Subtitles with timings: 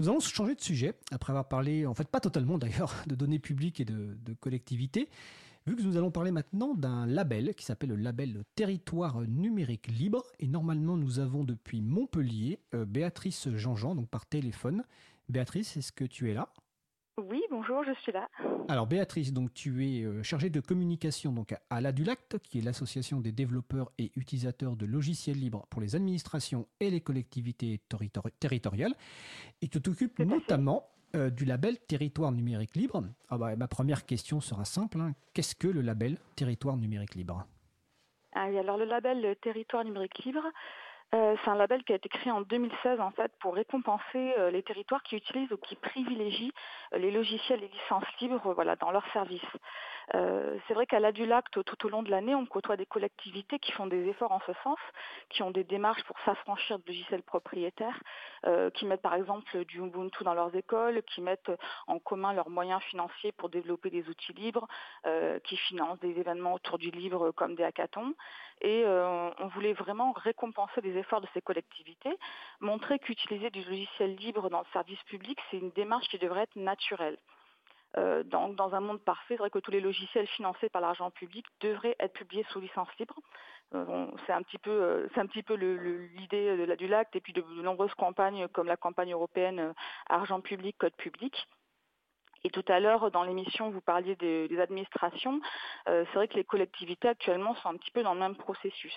[0.00, 3.38] Nous allons changer de sujet, après avoir parlé, en fait pas totalement d'ailleurs, de données
[3.38, 5.10] publiques et de, collectivités,
[5.66, 10.24] vu que nous allons parler maintenant d'un label qui s'appelle le label Territoire numérique libre.
[10.38, 14.84] Et normalement, nous avons depuis Montpellier euh, Béatrice Jean-Jean, donc par téléphone.
[15.28, 16.50] Béatrice, est-ce que tu es là?
[17.28, 18.28] Oui, bonjour, je suis là.
[18.68, 23.20] Alors Béatrice, donc tu es euh, chargée de communication donc à l'ADULACT, qui est l'association
[23.20, 27.80] des développeurs et utilisateurs de logiciels libres pour les administrations et les collectivités
[28.38, 28.94] territoriales,
[29.62, 33.02] et tu t'occupes notamment euh, du label Territoire numérique libre.
[33.28, 35.12] Ah bah, ma première question sera simple, hein.
[35.34, 37.46] qu'est-ce que le label Territoire numérique libre?
[38.32, 40.44] Ah, Alors le label Territoire numérique libre,
[41.12, 44.50] euh, c'est un label qui a été créé en 2016 en fait pour récompenser euh,
[44.52, 46.52] les territoires qui utilisent ou qui privilégient
[46.94, 49.42] euh, les logiciels et licences libres voilà dans leurs services.
[50.12, 53.86] C'est vrai qu'à l'Adulacte, tout au long de l'année, on côtoie des collectivités qui font
[53.86, 54.78] des efforts en ce sens,
[55.28, 58.00] qui ont des démarches pour s'affranchir de logiciels propriétaires,
[58.74, 61.52] qui mettent par exemple du Ubuntu dans leurs écoles, qui mettent
[61.86, 64.66] en commun leurs moyens financiers pour développer des outils libres,
[65.44, 68.14] qui financent des événements autour du libre comme des hackathons.
[68.62, 72.16] Et on voulait vraiment récompenser des efforts de ces collectivités,
[72.60, 76.56] montrer qu'utiliser du logiciel libre dans le service public, c'est une démarche qui devrait être
[76.56, 77.16] naturelle.
[77.98, 81.44] Euh, dans, un monde parfait, c'est vrai que tous les logiciels financés par l'argent public
[81.60, 83.18] devraient être publiés sous licence libre.
[83.74, 87.32] Euh, c'est un petit peu, euh, c'est un petit peu l'idée du lac et puis
[87.32, 89.74] de, de, nombreuses campagnes comme la campagne européenne
[90.08, 91.48] Argent public, code public.
[92.44, 95.40] Et tout à l'heure, dans l'émission, vous parliez des, administrations.
[95.88, 98.94] Euh, c'est vrai que les collectivités actuellement sont un petit peu dans le même processus.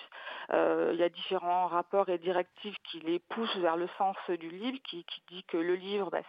[0.52, 4.50] Euh, il y a différents rapports et directives qui les poussent vers le sens du
[4.50, 6.22] livre, qui, dit que le livre, bah,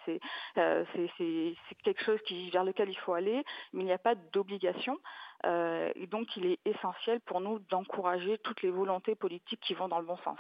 [0.58, 3.44] euh, c'est quelque chose qui, vers lequel il faut aller,
[3.74, 4.98] mais il n'y a pas d'obligation.
[5.44, 10.00] et donc, il est essentiel pour nous d'encourager toutes les volontés politiques qui vont dans
[10.00, 10.40] le bon sens.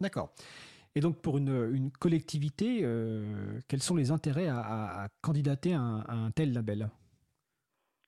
[0.00, 0.30] D'accord.
[0.96, 6.52] Et donc, pour une, collectivité, euh, quels sont les intérêts à, candidater à un, tel
[6.52, 6.88] label?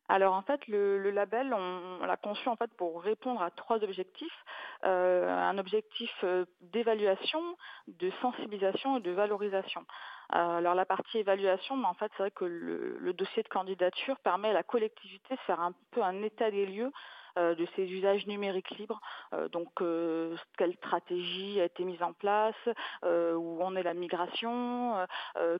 [0.08, 4.44] Alors en fait, le, label, on, l'a conçu en fait pour répondre à trois objectifs.
[4.84, 7.40] Euh, un objectif euh, d'évaluation,
[7.86, 9.86] de sensibilisation et de valorisation.
[10.30, 14.52] alors la partie évaluation, en fait c'est vrai que le, dossier de candidature permet à
[14.52, 16.90] la collectivité de faire un peu un état des lieux
[17.36, 19.00] de ces usages numériques libres.
[19.32, 22.54] Euh, donc, euh, quelle stratégie a été mise en place,
[23.02, 25.06] où en est la migration,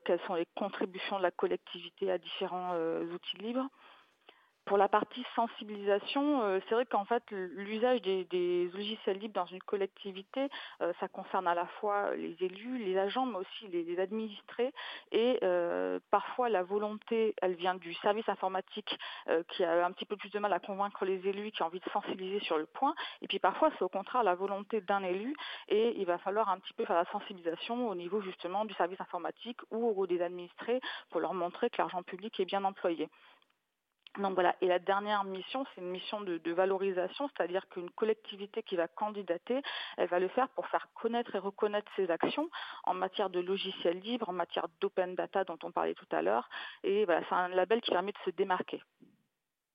[0.05, 2.75] quelles sont les contributions de la collectivité à différents
[3.13, 3.67] outils libres.
[4.73, 9.61] Pour la partie sensibilisation, euh, c'est vrai qu'en fait l'usage des, logiciels libres dans une
[9.61, 10.49] collectivité,
[10.81, 14.73] euh, ça concerne à la fois les élus, les agents, mais aussi les, administrés.
[15.11, 18.97] Et euh, parfois la volonté, elle vient du service informatique
[19.49, 21.79] qui a un petit peu plus de mal à convaincre les élus, qui a envie
[21.79, 22.95] de sensibiliser sur le point.
[23.21, 25.35] Et puis parfois c'est au contraire la volonté d'un élu
[25.67, 28.99] et il va falloir un petit peu faire la sensibilisation au niveau justement du service
[28.99, 30.81] informatique ou des administrés
[31.11, 33.07] pour leur montrer que l'argent public est bien employé.
[34.19, 38.75] Donc voilà, et la dernière mission, c'est une mission de, valorisation, c'est-à-dire qu'une collectivité qui
[38.75, 39.61] va candidater,
[39.97, 42.47] elle va le faire pour faire connaître et reconnaître ses actions
[42.83, 46.47] en matière de logiciels libres, en matière d'open data dont on parlait tout à l'heure.
[46.83, 48.81] Et voilà, c'est un label qui permet de se démarquer.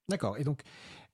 [0.08, 0.38] D'accord.
[0.38, 0.62] Et donc,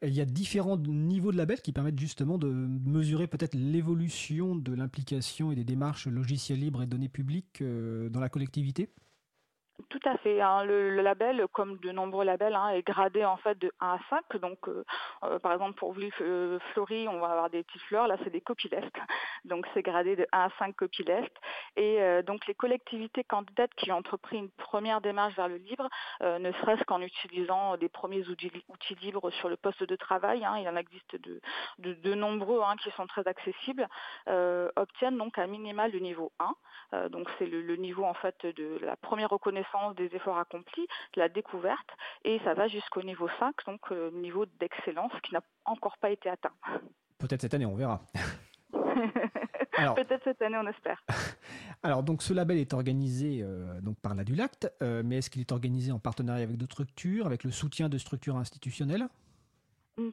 [0.02, 4.74] il y a différents niveaux de labels qui permettent justement de mesurer peut-être l'évolution de
[4.74, 8.90] l'implication et des démarches logiciels libres et données publiques euh, dans la collectivité?
[9.88, 10.40] Tout à fait.
[10.40, 10.64] Hein.
[10.64, 14.36] Le, label, comme de nombreux labels, hein, est gradé en fait de 1 à 5.
[14.40, 14.84] Donc, euh,
[15.24, 18.06] euh, par exemple, pour Ville euh, on va avoir des petites fleurs.
[18.06, 18.94] Là, c'est des copyleft.
[19.44, 21.32] Donc, c'est gradé de 1 à 5 copyleft.
[21.76, 25.88] Et donc, les collectivités candidates qui ont entrepris une première démarche vers le libre,
[26.20, 28.50] ne serait-ce qu'en utilisant des premiers outils,
[29.02, 33.26] libres sur le poste de travail, hein, il en existe de, nombreux qui sont très
[33.26, 33.86] accessibles,
[34.76, 36.32] obtiennent donc un minimal du niveau
[36.92, 37.08] 1.
[37.08, 39.63] donc, c'est le, le niveau en fait de la première reconnaissance
[39.96, 41.88] des efforts accomplis, de la découverte,
[42.24, 46.28] et ça va jusqu'au niveau 5, donc euh, niveau d'excellence qui n'a encore pas été
[46.28, 46.52] atteint.
[47.18, 48.02] Peut-être cette année, on verra.
[49.94, 51.02] Peut-être cette année, on espère.
[51.82, 55.40] Alors, donc, ce label est organisé euh, donc par la Dulacte, euh, mais est-ce qu'il
[55.40, 59.08] est organisé en partenariat avec d'autres structures, avec le soutien de structures institutionnelles?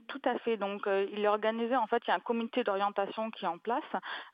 [0.08, 0.58] Tout à fait.
[0.58, 1.76] Donc, euh, il est organisé.
[1.76, 3.84] En fait, il y a un comité d'orientation qui est en place,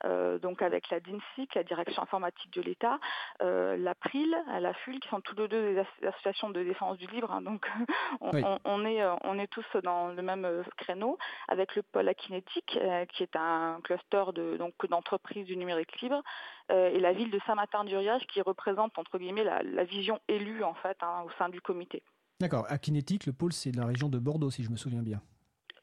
[0.04, 2.98] euh, donc avec la DINSIC, la Direction informatique de l'État,
[3.42, 7.06] euh, la PRIL, la FUL, qui sont tous les deux des associations de défense du
[7.06, 7.32] libre.
[7.32, 7.40] Hein.
[7.42, 7.66] donc,
[8.20, 10.46] on, est on est tous dans le même
[10.76, 11.18] créneau,
[11.48, 12.78] avec le pôle Akinétique,
[13.10, 16.22] qui est un cluster de donc d'entreprises du numérique libre,
[16.70, 21.24] et la ville de Saint-Martin-d'Uriage, qui représente entre guillemets la, vision élue en fait hein,
[21.26, 22.02] au sein du comité.
[22.40, 22.66] D'accord.
[22.68, 25.20] Akinétique, le pôle, c'est la région de Bordeaux, si je me souviens bien.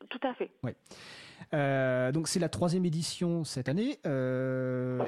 [0.09, 0.51] Tout à fait.
[0.63, 0.71] Oui.
[1.53, 3.99] Euh, donc c'est la troisième édition cette année.
[4.05, 5.03] Euh,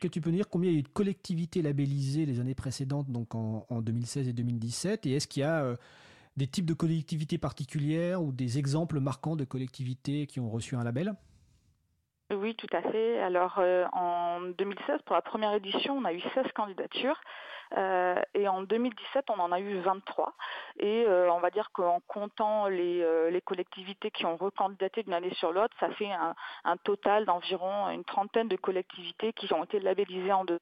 [0.00, 3.10] que tu peux dire combien il y a eu de collectivités labellisées les années précédentes,
[3.10, 5.74] donc en, 2016 et 2017 Et est-ce qu'il y a
[6.36, 10.84] des types de collectivités particulières ou des exemples marquants de collectivités qui ont reçu un
[10.84, 11.14] label?
[12.32, 13.20] Oui, tout à fait.
[13.20, 13.58] Alors,
[13.92, 17.20] en 2016, pour la première édition, on a eu 16 candidatures.
[17.76, 20.34] Euh, et en 2017, on en a eu 23.
[20.78, 25.32] Et euh, on va dire qu'en comptant euh, les, collectivités qui ont recandidaté d'une année
[25.34, 30.32] sur l'autre, ça fait un, total d'environ une trentaine de collectivités qui ont été labellisées
[30.32, 30.60] en deux.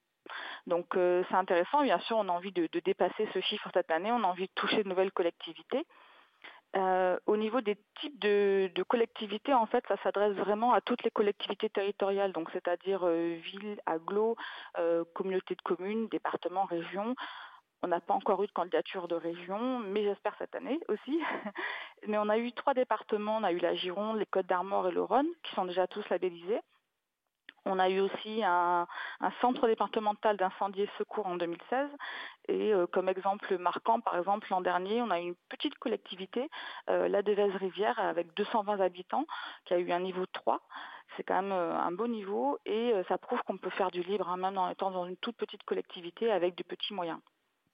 [0.65, 4.23] Donc c'est intéressant, bien sûr, on a envie de, dépasser ce chiffre cette année, on
[4.23, 5.85] a envie de toucher de nouvelles collectivités.
[6.77, 11.09] Euh, au niveau des types de, collectivités, en fait, ça s'adresse vraiment à toutes les
[11.09, 14.35] collectivités territoriales, donc c'est-à-dire euh, villes, agglos,
[14.77, 17.15] euh, communautés de communes, départements, régions.
[17.81, 21.19] On n'a pas encore eu de candidature de région, mais j'espère cette année aussi.
[22.07, 24.91] mais on a eu trois départements, on a eu la Gironde, les Côtes d'Armor et
[24.91, 26.61] le Rhône, qui sont déjà tous labellisés.
[27.67, 28.87] On a eu aussi un,
[29.41, 31.89] centre départemental d'incendie et secours en 2016.
[32.47, 36.49] Et euh, comme exemple marquant, par exemple, l'an dernier, on a eu une petite collectivité,
[36.89, 39.25] euh, la Devèze-Rivière, avec 220 habitants,
[39.65, 40.61] qui a eu un niveau 3.
[41.15, 44.29] C'est quand même euh, un beau niveau et ça prouve qu'on peut faire du libre,
[44.29, 47.19] hein, même en étant dans une toute petite collectivité avec de petits moyens.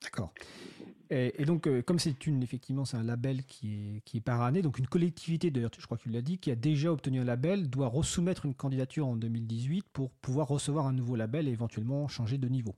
[0.02, 0.32] D'accord.
[1.14, 4.64] Et, donc, euh, comme c'est une, effectivement, un label qui est, qui est par année,
[4.64, 7.24] donc une collectivité, d'ailleurs, je crois que tu l'as dit, qui a déjà obtenu un
[7.24, 12.08] label, doit resoumettre une candidature en 2018 pour pouvoir recevoir un nouveau label et éventuellement
[12.08, 12.74] changer de niveau.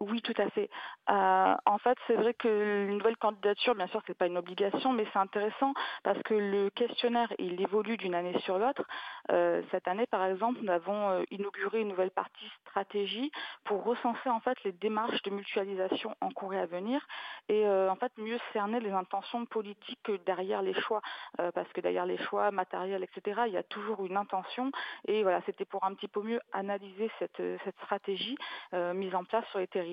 [0.00, 0.70] Oui, tout à fait.
[1.10, 2.48] Euh, en fait, c'est vrai que
[2.88, 5.74] une nouvelle candidature, bien sûr, c'est pas une obligation, mais c'est intéressant
[6.04, 8.82] parce que le questionnaire, il évolue d'une année sur l'autre.
[9.30, 13.30] Euh, cette année, par exemple, nous avons euh, inauguré une nouvelle partie stratégie
[13.64, 17.06] pour recenser en fait les démarches de mutualisation en cours et à venir
[17.50, 21.00] et en fait mieux cerner les intentions politiques derrière les choix,
[21.36, 24.70] parce que derrière les choix matériels, etc., il y a toujours une intention.
[25.08, 27.42] Et voilà, c'était pour un petit peu mieux analyser cette
[27.82, 28.36] stratégie
[28.72, 29.89] mise en place sur les territoires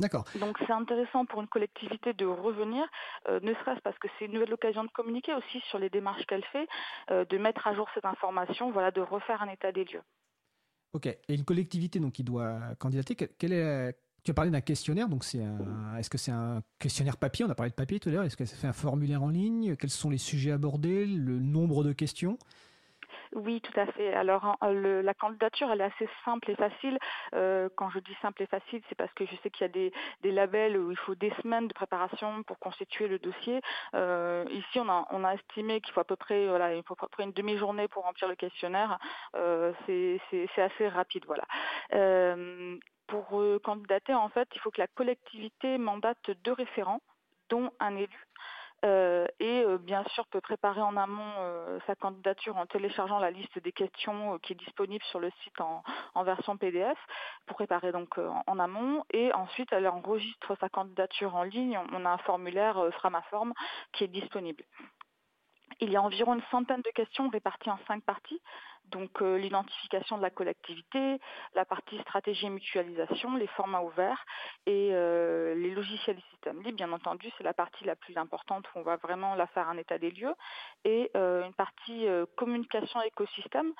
[0.00, 0.24] D'accord.
[0.38, 2.86] Donc c'est intéressant pour une collectivité de revenir,
[3.28, 6.24] euh, ne serait-ce parce que c'est une nouvelle occasion de communiquer aussi sur les démarches
[6.26, 6.68] qu'elle fait,
[7.10, 10.02] euh, de mettre à jour cette information, voilà, de refaire un état des lieux.
[10.92, 11.06] Ok.
[11.06, 15.24] Et une collectivité donc qui doit candidater, quel est tu as parlé d'un questionnaire, donc
[15.24, 15.42] c'est
[15.96, 17.44] est-ce que c'est un questionnaire papier?
[17.44, 18.24] On a parlé de papier tout à l'heure.
[18.24, 19.74] Est-ce que ça fait un formulaire en ligne?
[19.76, 21.06] Quels sont les sujets abordés?
[21.06, 22.38] Le nombre de questions?
[23.34, 24.14] Oui, tout à fait.
[24.14, 26.98] Alors, la candidature, elle est assez simple et facile.
[27.34, 29.90] Euh, quand je dis simple et facile, c'est parce que je sais qu'il y a
[30.22, 33.60] des, labels où il faut des semaines de préparation pour constituer le dossier.
[33.94, 38.34] Euh, ici, on a, estimé qu'il faut à peu près, une demi-journée pour remplir le
[38.34, 38.98] questionnaire.
[39.36, 41.44] Euh, c'est assez rapide, voilà.
[43.06, 47.00] pour candidater, en fait, il faut que la collectivité mandate deux référents,
[47.48, 48.26] dont un élu.
[48.84, 53.32] Euh, et euh, bien sûr peut préparer en amont euh, sa candidature en téléchargeant la
[53.32, 55.82] liste des questions qui est disponible sur le site en,
[56.22, 56.98] version PDF
[57.46, 61.78] pour préparer donc en, amont et ensuite elle enregistre sa candidature en ligne.
[61.92, 63.52] On a un formulaire Framaform
[63.92, 64.62] qui est disponible.
[65.80, 68.40] Il y a environ une centaine de questions réparties en cinq parties
[68.90, 71.20] donc euh, l'identification de la collectivité,
[71.54, 74.24] la partie stratégie et mutualisation, les formats ouverts
[74.66, 76.76] et euh, les logiciels et systèmes libres.
[76.76, 79.76] Bien entendu, c'est la partie la plus importante où on va vraiment la faire un
[79.76, 80.34] état des lieux
[80.84, 82.06] et euh, une partie
[82.36, 83.72] communication écosystème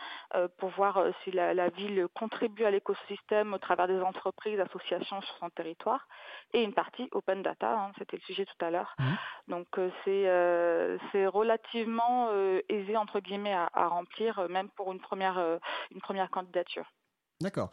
[0.58, 5.50] pour voir si la, ville contribue à l'écosystème au travers des entreprises, associations sur son
[5.50, 6.06] territoire
[6.52, 7.78] et une partie open data.
[7.78, 8.94] Hein, c'était le sujet tout à l'heure.
[8.98, 9.04] Mmh.
[9.48, 9.66] Donc
[10.04, 12.30] c'est relativement
[12.68, 15.58] aisé entre guillemets à remplir, même pour une une première, euh,
[15.94, 16.92] une première candidature.
[17.40, 17.70] D'accord.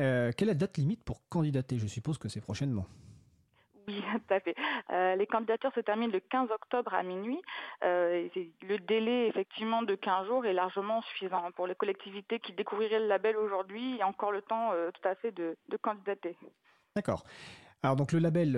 [0.00, 1.78] Euh, quelle est la date limite pour candidater?
[1.78, 2.86] Je suppose que c'est prochainement.
[3.86, 4.56] Oui, tout à fait.
[4.90, 7.40] Euh, les candidatures se terminent le 15 octobre à minuit.
[7.82, 13.08] le délai, effectivement, de 15 jours est largement suffisant pour les collectivités qui découvriraient le
[13.08, 13.90] label aujourd'hui.
[13.90, 16.36] Il y a encore le temps tout à fait de, de candidater.
[16.96, 17.24] D'accord.
[17.82, 18.52] Alors donc le label,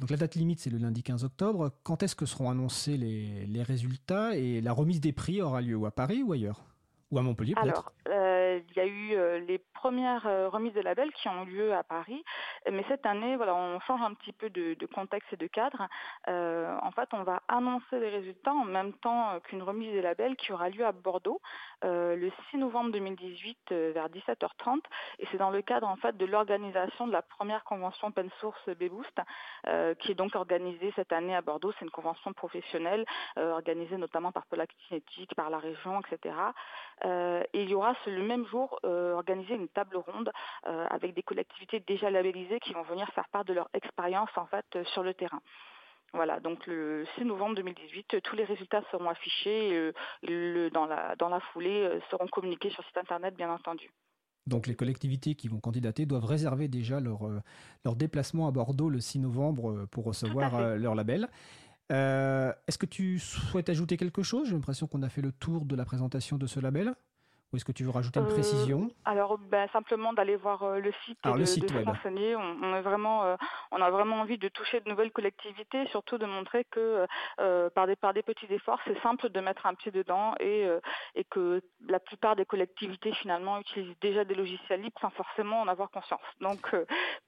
[0.00, 1.70] donc la date limite c'est le lundi 15 octobre.
[1.84, 4.34] Quand est-ce que seront annoncés les, les résultats?
[4.34, 6.71] Et la remise des prix aura lieu à Paris ou ailleurs?
[7.12, 10.80] Ou à Montpellier peut-être euh, il y a eu euh, les premières euh, remises de
[10.80, 12.24] labels qui ont eu lieu à Paris,
[12.70, 15.88] mais cette année, voilà, on change un petit peu de, contexte et de cadre.
[16.28, 20.52] en fait, on va annoncer les résultats en même temps qu'une remise des labels qui
[20.52, 21.40] aura lieu à Bordeaux
[21.82, 24.80] le 6 novembre 2018 vers 17h30,
[25.18, 28.68] et c'est dans le cadre en fait de l'organisation de la première convention open source
[28.68, 29.20] Beboost,
[29.98, 31.72] qui est donc organisée cette année à Bordeaux.
[31.78, 33.04] C'est une convention professionnelle
[33.36, 34.44] organisée notamment par
[34.88, 36.34] Kinetic, par la région, etc.
[37.04, 40.30] et il y aura le même jour euh, organiser une table ronde
[40.66, 44.46] euh, avec des collectivités déjà labellisées qui vont venir faire part de leur expérience en
[44.46, 45.40] fait euh, sur le terrain.
[46.14, 49.92] Voilà, donc le 6 novembre 2018, tous les résultats seront affichés
[50.22, 53.90] et dans, la, dans la foulée seront communiqués sur site internet bien entendu.
[54.46, 57.20] Donc les collectivités qui vont candidater doivent réserver déjà leur,
[57.86, 61.30] leur déplacement à Bordeaux le 6 novembre pour recevoir leur label.
[61.92, 64.48] Est-ce que tu souhaites ajouter quelque chose?
[64.48, 66.94] J'ai l'impression qu'on a fait le tour de la présentation de ce label.
[67.52, 68.88] Ou est-ce que tu veux rajouter une euh, précision?
[69.04, 72.34] Alors, ben, simplement d'aller voir euh, le site et de, le site de renseigner.
[72.34, 73.36] On, est vraiment, euh,
[73.70, 77.06] on a vraiment envie de toucher de nouvelles collectivités, surtout de montrer que
[77.74, 80.66] par, des, par des petits efforts, c'est simple de mettre un pied dedans et,
[81.14, 85.68] et que la plupart des collectivités finalement utilisent déjà des logiciels libres sans forcément en
[85.68, 86.20] avoir conscience.
[86.40, 86.74] Donc,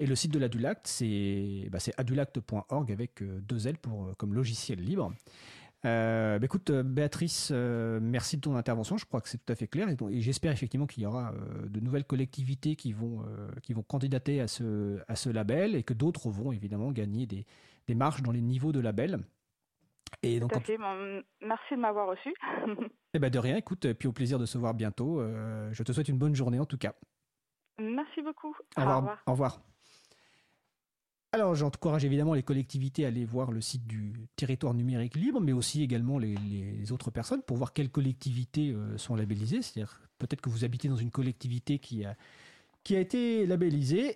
[0.00, 4.32] Et le site de l'Adulact, c'est bah, adulact.org avec euh, deux L pour, euh, comme
[4.32, 5.12] logiciel libre.
[5.84, 8.96] Euh, bah, écoute, Béatrice, merci de ton intervention.
[8.96, 9.88] Je crois que c'est tout à fait clair.
[9.90, 11.34] Et, j'espère effectivement qu'il y aura
[11.66, 13.24] de nouvelles collectivités qui vont,
[13.62, 17.46] qui vont candidater à ce, à ce label et que d'autres vont évidemment gagner des,
[17.86, 19.20] des marches dans les niveaux de label.
[20.22, 22.34] Et donc, merci de m'avoir reçu.
[23.14, 25.22] eh ben de rien, écoute, puis au plaisir de se voir bientôt.
[25.72, 26.94] je te souhaite une bonne journée en tout cas.
[27.78, 28.54] Merci beaucoup.
[28.76, 29.18] Au revoir.
[29.26, 29.60] Au revoir.
[31.32, 35.52] Alors j'encourage évidemment les collectivités à aller voir le site du territoire numérique libre, mais
[35.52, 39.62] aussi également les, autres personnes pour voir quelles collectivités euh, sont labellisées.
[39.62, 42.16] C'est-à-dire peut-être que vous habitez dans une collectivité qui a,
[42.82, 44.08] qui a été labellisée